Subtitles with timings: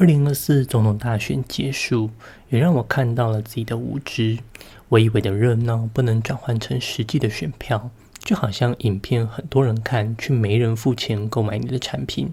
[0.00, 2.08] 二零二四总统大选结束，
[2.50, 4.38] 也让我看到了自己的无知。
[4.90, 7.90] 我以为的热闹不能转换成实际的选票，
[8.20, 12.32] 就好像影片很多人看，却没人付钱购买你的产品。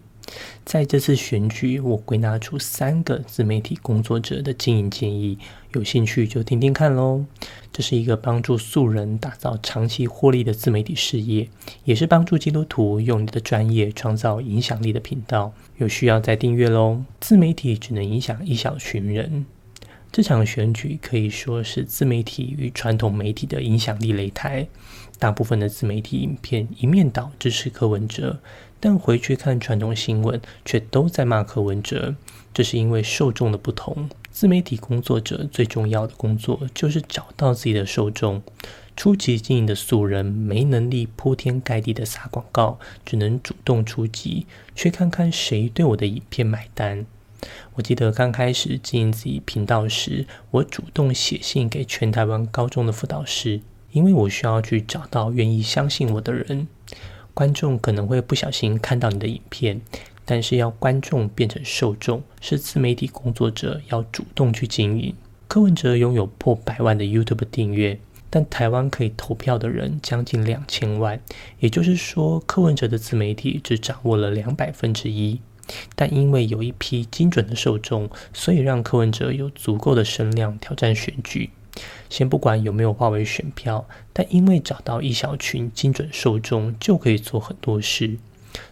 [0.65, 5.37] 在这次选举，我归纳出三个自媒体工作者的经营建议，
[5.73, 7.25] 有兴趣就听听看喽。
[7.71, 11.49] 这是一个帮助素人打造长期获利的自媒体事业，
[11.83, 15.53] 也是帮助基督徒用你的专业创造影响力的频道。
[15.77, 17.03] 有需要再订阅喽。
[17.19, 19.45] 自媒体只能影响一小群人。
[20.15, 24.65] 这场选举可以说是自媒体与传统媒体的影响力擂台。
[25.19, 28.39] 大部分的自媒体影片一面倒支持柯文哲。
[28.79, 32.15] 但回去看传统新闻，却都在骂柯文哲。
[32.53, 34.09] 这是因为受众的不同。
[34.31, 38.41] 自媒体工作者最重要的工作就是找到自己的受众。
[38.95, 47.05] 初期经营的素人没能力铺天盖地的撒广告，只能主动出击，去看看谁对我的影片买单。
[47.75, 56.67] 我记得刚开始经营自己频道时，我主动写信给全台湾高中的辅导师，因为我需要去找到愿意相信我的人。
[57.33, 59.81] 观众可能会不小心看到你的影片，
[60.23, 65.13] 但是要观众变成受众，是自媒体工作者要主动去经营。
[65.47, 71.19] 柯文哲拥有破百万的 YouTube 订阅，但台湾可以投票的人将近两千万，
[71.59, 75.39] 也就是说，柯文哲的自媒体只掌握了两百分之一。
[75.95, 81.49] 但因为有一批精准的受众，所以让柯文哲有足够的声量挑战选举。
[82.09, 88.17] 先不管有没有化为选票，但因为找到一小群精准受众，就可以做很多事。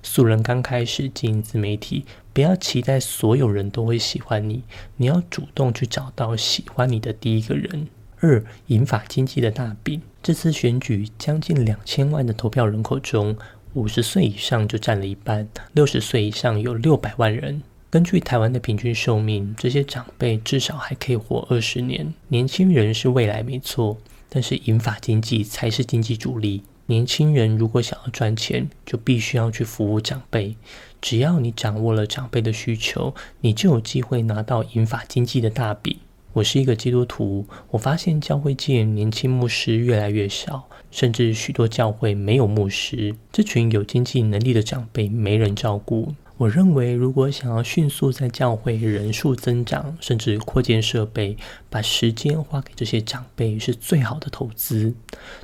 [0.02, 4.64] 素人刚开始经营自媒体，不要期待所有人都会喜欢你，
[4.96, 7.90] 你要主动去找到喜欢你的第一个人。
[8.22, 10.02] 二，引发经济的大饼。
[10.22, 13.36] 这次选举将近两千万的投票人口中，
[13.74, 17.62] 五十岁以上就占了一半，六十岁以上有六百万人。
[17.90, 22.14] 根据台湾的平均寿命，这些长辈至少还可以活二十年。
[22.28, 23.98] 年轻人是未来没错，
[24.30, 26.64] 但是银发经济才是经济主力。
[26.86, 30.56] 年轻人如果想要赚钱，就必须要去服务长辈。
[31.02, 35.98] 只要你掌握了长辈的需求，你就有机会拿到银发经济的大饼。
[36.34, 43.16] 我是一个基督徒，我发现教会界年轻牧师越来越少，甚至许多教会没有牧师。
[43.32, 46.16] 这群有经济能力的长辈没人照顾。
[46.38, 51.38] 我认为，如果想要迅速在教会人数增长，甚至扩建设备，
[51.70, 54.96] 把时间花给这些长辈是最好的投资。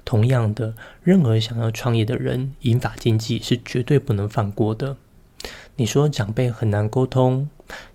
[0.03, 0.73] 同样的，
[1.03, 4.97] 任何想要创业的人，引法经济是绝对不能放过的。
[5.75, 7.47] 你说长辈很难沟通，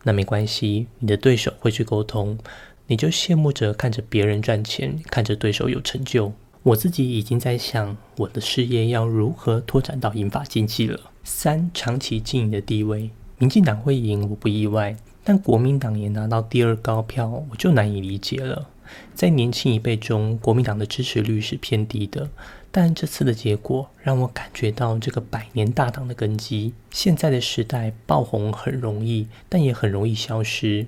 [0.05, 2.39] 那没关系，你的对手会去沟通，
[2.87, 6.33] 你就羡慕着看着别人赚钱，看着对手有成就。
[6.63, 10.99] 我自己已经在想，我的事业要如何拓展到引法经济了。
[11.23, 18.69] 三长期经营的地位，民进党会赢我不意外，但国民党也拿到第二高票，我就难以理解了。
[19.15, 22.29] 在年轻一辈中，国民党的支持率是偏低的，
[22.71, 26.75] 但这次的结果让我感觉到这个百年大党的根基。
[26.91, 30.87] 现在的时代爆红很容易，但也很容易消失。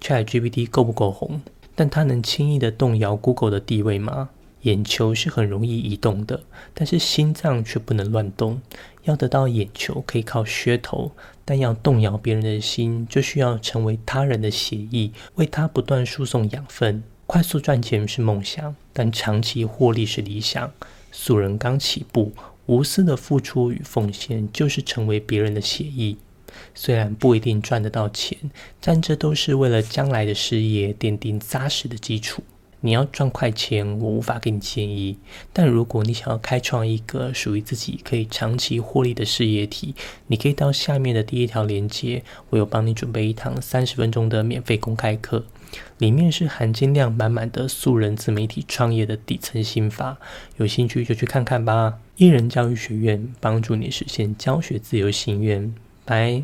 [0.00, 1.40] ChatGPT 够不够红？
[1.74, 4.30] 但它能轻易的动摇 Google 的地位吗？
[4.62, 6.42] 眼球是很容易移动的，
[6.74, 8.60] 但是心脏却不能乱动。
[9.04, 11.12] 要得到眼球可以靠噱头，
[11.46, 17.02] 但要动摇别人的心，就需要成为他人的血液，为他不断输送养分。
[17.26, 20.70] 快速赚钱是梦想，但长期获利是理想。
[21.10, 22.32] 素人刚起步，
[22.66, 26.16] 无私的付出与奉献，就是成为别人的血液。
[26.74, 28.38] 虽然不一定赚得到钱，
[28.80, 32.42] 但这都是为了将来的事业奠定扎实的基础。
[32.82, 35.18] 你要赚快钱，我无法给你建议。
[35.52, 39.94] 但如果你想要开创一个属于自己可以长期获利的事业体，
[40.28, 45.44] 你可以到下面的第一条链接，我有帮你准备一堂三十分钟的免费公开课，
[45.98, 50.16] 里面是含金量满满的素人自媒体创业的底层心法。
[50.56, 51.98] 有兴趣就去看看吧。
[52.16, 55.74] 艺人教育学院帮助你实现教学自由心愿。
[56.04, 56.42] 拜。